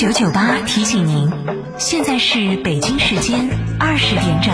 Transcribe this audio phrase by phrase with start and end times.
[0.00, 1.30] 九九八提醒您，
[1.76, 4.50] 现在是北京时间二十点整。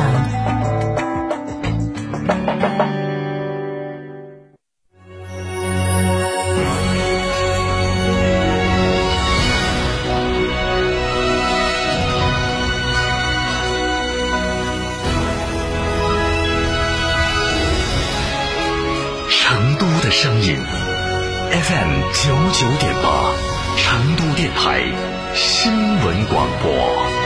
[19.31, 20.59] 成都的声音
[21.53, 23.33] ，FM 九九点八，
[23.77, 24.83] 成都电台
[25.37, 27.26] 新闻广播。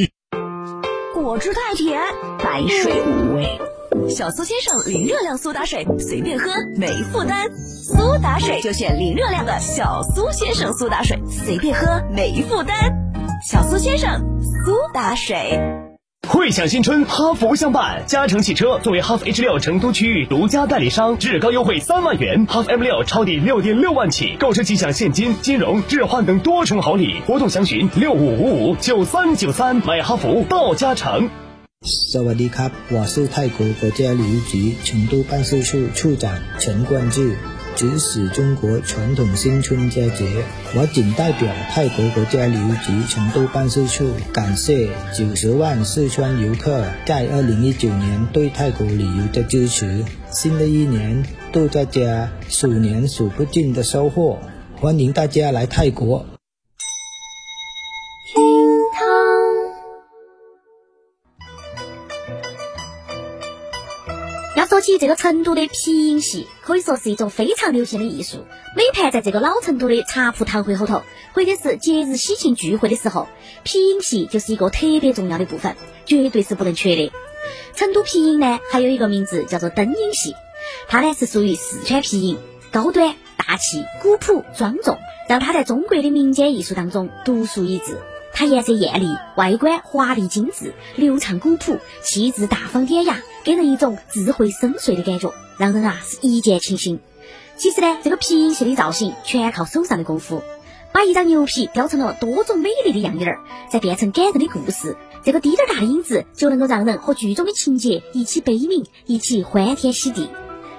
[1.31, 2.01] 果汁太甜，
[2.39, 3.57] 白水无味。
[4.09, 7.47] 小苏先生零热量苏打水，随便喝没负担。
[7.55, 12.93] 苏打水就选零热量的小苏先生苏打水，随便喝没负担。
[13.49, 15.57] 小苏先生苏打水。
[16.31, 18.03] 汇享新春，哈弗相伴。
[18.07, 27.19] 嘉诚汽车作为哈弗 H 六成都区域独家代理商，至高优惠三万元，哈弗 M 六超低六点六万起，购车即享现金、金融、置换等多重好礼。
[27.27, 31.29] 活动详询六五五五九三九三，买哈弗到嘉诚。
[31.81, 37.35] 萨瓦迪卡，我是泰国国家旅游局成都办事处处长陈冠志。
[37.75, 40.43] 指使中国传统新春佳节，
[40.75, 50.03] 我谨代表泰国国家旅游局成都办事处感谢九十万四川游客在二零一九年对泰国旅游的支持。
[50.29, 54.39] 新的一年，祝大家鼠年数不尽的收获，
[54.79, 56.25] 欢迎大家来泰国。
[64.71, 68.45] 说起这个成都的皮影戏，可以说是一种非常流行的艺术。
[68.73, 71.01] 每盘在这个老成都的茶铺堂会后头，
[71.33, 73.27] 或者是节日喜庆聚会的时候，
[73.63, 77.11] 皮影戏就是一个特别重要的部分，绝对是不能缺的。
[77.75, 80.35] 成都皮影呢，还有一个名字叫做灯影戏，
[80.87, 82.37] 它呢是属于四川皮影，
[82.71, 87.97] 高端、大气、古朴、庄重，让它在中国的民间艺术当中独树一帜。
[88.33, 96.99] 它颜色艳丽，外观华丽精致，流畅古朴，气质大方典雅，给人一种智慧深邃的感觉，让人啊是一见倾心。
[97.57, 100.41] 其实呢，这个皮影戏的造型全靠手上的功夫，
[100.91, 110.29] 把一张牛皮雕成了多种美丽的样儿，再变成感人的故事，这个滴点儿大的影子就能够让人和剧中的情节一起悲悯，一起欢天喜地。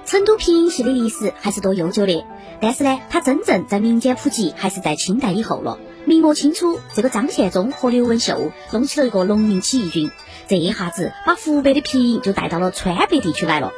[0.04, 2.24] 成都皮影戏的历史还是多悠久的，
[2.60, 5.78] 但是呢，它真正在民间普及还是在清代以后了。
[6.12, 10.10] 明末清初，这个张献忠和刘文秀弄起了一个农民起义军，
[10.46, 13.72] 这一下子把湖北的皮影就带到了川北地区来了。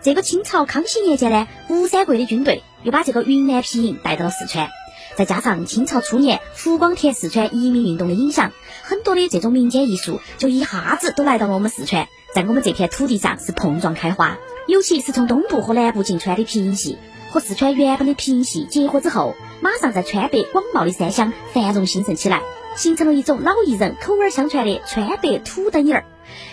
[0.00, 4.70] 这个清朝康熙年间呢，吴三桂的军队又把这个云南皮影带到了四川，
[5.16, 8.52] 再加上清朝初年湖广填四川移民运动的影响，
[8.84, 14.38] 很多的这种民间艺术就一下子都来到了我们四川，在我们这片土地上是碰撞开花。
[14.68, 16.96] 尤其是从东部和南部进川的皮影戏
[17.32, 22.42] 和四川原本的皮影戏结合之后，马上在川北广袤的山乡繁荣兴盛起来，
[22.76, 26.04] 形成了一种老艺人口耳相传的川北土灯影儿。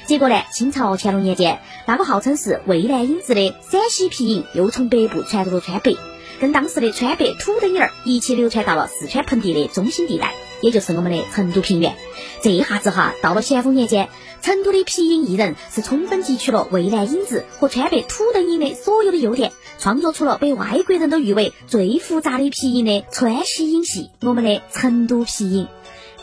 [0.06, 5.98] 结果呢，清朝乾隆年间，那个号称是渭南影子的陕西皮影又从北部传入了川北，
[6.40, 11.96] 跟当时的川北土灯影儿一起流传到了四川盆地的中心地带，也就是我们的成都平原。
[12.42, 14.10] 这一下子哈，到了咸丰年间。
[14.42, 25.68] 成都的皮影艺人是充分汲取了渭南影子和川北土灯影的所有的优点，创作出了被外国人都誉为最复杂的皮影的川西影戏——我们的成都皮影。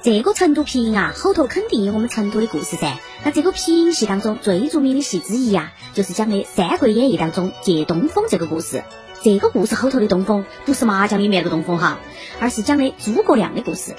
[0.02, 2.98] 这个成都皮影啊，后头肯定有我们成都的故事噻。
[3.22, 8.82] 那这个皮影戏当中最著名的戏之一啊，就是讲的《三国演义》当中借东风这个故事。
[9.22, 11.98] 这个故事后头的东风不是麻将里面的东风哈，
[12.40, 13.94] 而是讲的诸葛亮的故事。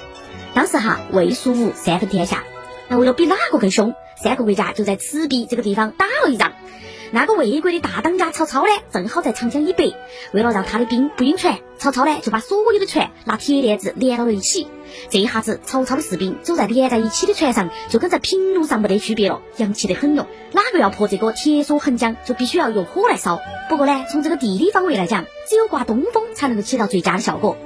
[0.58, 2.42] 当时哈，魏、蜀、吴三分天下，
[2.88, 3.94] 那为了比哪个更凶。
[4.20, 6.52] 三个国家就在赤壁这个地方打了一仗。
[7.12, 9.94] 那个魏国的大当家曹操呢，正好在长江以北。
[10.32, 14.66] 为了让他的兵不晕船，曹操呢就把所有的船拿铁链子连到了一起。
[15.10, 20.26] 这一下子，曹操的士兵走在连在一起的船上，就跟在平路上没得区别了，洋气得很哟。
[20.50, 23.40] 哪个要破这个铁索横江，就必须要用火来烧。
[23.68, 27.56] 不过呢，从这个地理方位来讲，只有刮东风才能够起到最佳的效果。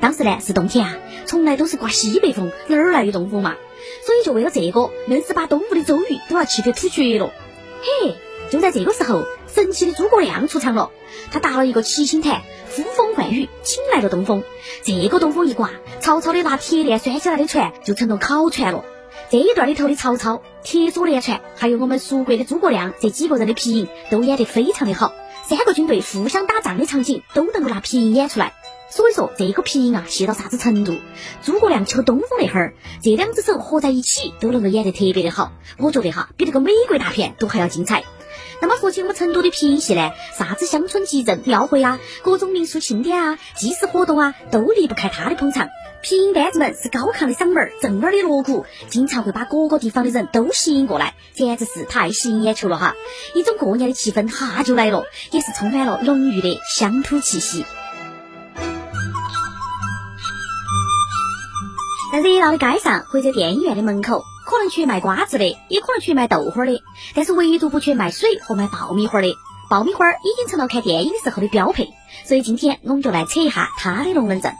[0.00, 0.96] 当时呢是冬天啊，
[1.26, 3.56] 从来都是刮西北风，哪儿来的东风嘛？
[4.04, 7.32] 所以就为了这个，硬是把东吴的周瑜都要气得吐血了。
[7.80, 8.16] 嘿，
[8.50, 10.90] 就在这个时候，神奇的诸葛亮出场了。
[11.30, 12.42] 他搭了一个七星坛，
[12.74, 14.42] 呼风唤雨，请来了东风。
[14.82, 15.70] 这个东风一刮，
[16.00, 18.84] 曹操的拿铁链拴起来的船就成了烤船了。
[19.30, 25.12] 这一段里头的曹操、铁索连船，还有我们蜀国的诸葛亮这几个人的皮影都演得非常的好。
[25.46, 28.54] 三个军队互相打仗的场景都能够拿皮影演出来。
[28.90, 30.96] 所以说这个皮影啊，细到啥子程度？
[31.42, 35.52] 诸葛亮求东风那会儿，这两只手合在一起都能够演得特别的好。
[35.76, 38.04] 我觉得哈，比那个美国大片都还要精彩。
[38.60, 45.68] 那么说起我们成都的皮影戏呢，啥子乡村集镇、庙会啊，各种民俗庆典啊、祭祀活动啊，都离不开他的捧场。
[46.00, 52.94] 皮影班子们是高亢的嗓门、震耳的锣鼓，经常会把各个地方的人都吸引过来，简直是太吸引眼球了哈！
[53.34, 57.64] 一种过年的气氛哈就来了，也是充满了浓郁的乡土气息。
[62.20, 66.82] 热闹的街上或者电影院的门口，可能缺卖瓜子的，也可能缺卖豆花的，
[67.14, 69.34] 但是唯独不缺卖水和卖爆米花的。
[69.70, 71.90] 爆米花已经成了看电影的时候的标配，
[72.24, 74.52] 所以今天我们就来扯一下它的龙门阵。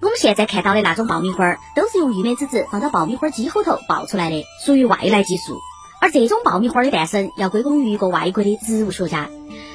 [0.00, 5.56] 我们现在看到的那种爆米花，都是用玉米籽籽放到爆米花机后头爆出来的，属于外来技术。
[6.00, 9.28] 而这种爆米花的诞生，要归功于一个外国的植物学家。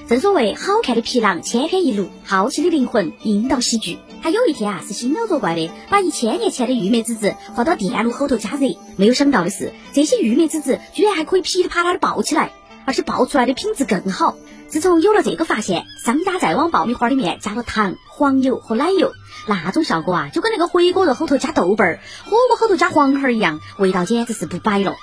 [0.08, 3.98] 正所谓好看的皮囊千篇一律，好奇的灵魂应当喜剧。
[4.22, 8.76] 他有一天啊，是心脑作怪的，把一千年前的玉米籽籽放到电炉后头加热。
[8.98, 12.52] 没有想到的是，这些玉米籽籽居然还可以噼里啪啦的爆起来，
[12.86, 14.36] 而且爆出来的品质更好。
[14.68, 19.12] 自从有了这个发现，商家再往爆米花里面加了糖、黄油和奶油，
[19.48, 24.96] 那种效果啊，就跟那个回锅肉后头加豆瓣儿、火锅后头加黄喉儿一样，味道简直是不摆了。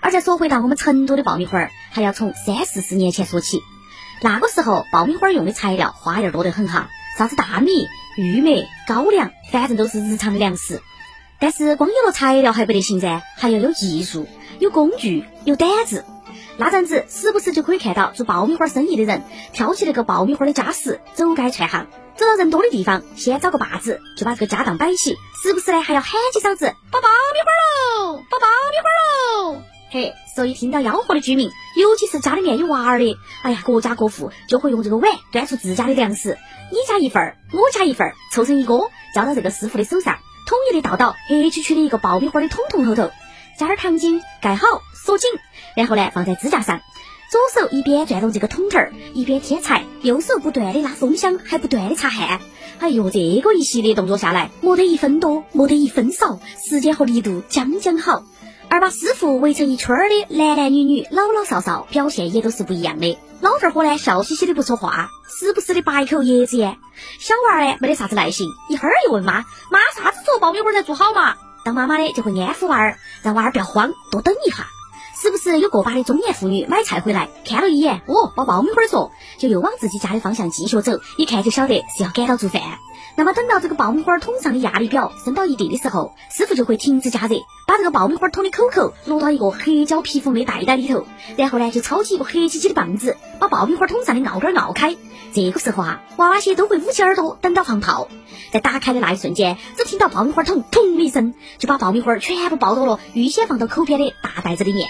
[0.00, 3.60] 而再说回到我们成都的爆米花儿，还要从三四十年前说起。
[4.20, 7.86] 那个时候，爆米花儿用的材料花样多得很哈，啥子大米、
[8.16, 10.82] 玉米、高粱，反正都是日常的粮食。
[11.40, 14.26] 但是光有了材料还不得行噻，还要有技术、
[14.58, 16.04] 有工具、有胆子。
[16.56, 19.22] 那阵子时不时就可以看到做爆米花生意的人
[19.52, 21.86] 挑起那个爆米花的家什，走街串巷，
[22.16, 28.07] 走到人多的地方，先找个把子就把这个家当摆起，时不时呢还要喊几嗓子“，爆爆米花喽”。
[29.98, 36.38] 嘿，所以听到吆喝的居民，尤其是家里面有娃儿的，哎呀，各家各户就会用这个碗端出自家的粮食，
[36.70, 43.10] 你家一份儿，我家一份儿，凑成一锅，交到这个师傅的手上，统一的倒到黑黢黢的一个爆米花的桶桶后头，
[43.58, 45.28] 加点糖精，盖好，锁紧，
[45.74, 46.80] 然后呢放在支架上，
[47.32, 52.40] 左手一边转动这个桶头儿，一边添柴，右手不断的拉风箱，还不断的擦汗。
[52.78, 58.22] 哎呦，这个一系列动作下来，没得一分多，没得一分少，时间和力度将将好。
[58.70, 63.18] 而把师傅围成一圈儿的男男女女、老老少少，表现也都是不一样的。
[63.40, 66.76] 老二伙呢，笑嘻嘻的不说话，时不时的拔一口椰子烟。
[67.18, 74.66] 小娃儿呢，没得啥子耐心，一会儿又问妈：“妈，啥子时候爆米花才做好嘛？”当妈妈的就会安抚娃儿，让娃儿不要慌，多等一下。
[75.20, 82.62] 时不时有过把的中年妇女买菜回来，看了一眼，哦，包爆米花说，就又往自己家的方向继续走，一看就晓得是要赶到做饭。
[83.16, 87.36] 那么等到这个爆米花桶上的压力表升到一定的时候，师傅就会停止加热，
[87.66, 91.06] 把这个爆米花桶的口口落到一个黑胶密封的袋袋里头，
[91.36, 94.96] 然后呢就抄起一个黑漆漆的棒子，把爆米花桶上的鏊杆鏊开。
[95.32, 98.08] 这个时候啊，娃娃些都会捂起耳朵等到放炮。
[98.50, 104.88] 在打开的那一瞬间，只听到爆米花桶“砰”的一声，就把爆米花全部爆到了预先放到口边的大袋子里面。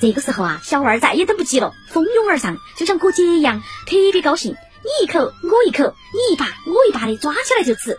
[0.00, 4.56] 这个时候啊，小娃儿再也等不及了，蜂拥而上，就像过节一样，特别高兴。
[4.84, 7.98] 你一口，我一口，你一把，我一把的抓起来就吃。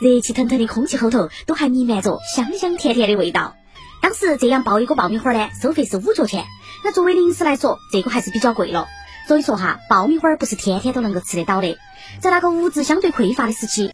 [0.00, 3.56] 热气腾腾的空气后头都还弥漫着香香甜甜的味道。
[4.00, 6.44] 当时这样爆一个爆米花呢，收费是五角钱。
[6.84, 8.86] 那作为零食来说，这个还是比较贵了。
[9.28, 11.76] 所以说哈，爆米花不是天天都能够吃得到的。
[12.20, 13.88] 在那个物质相对匮乏的时期，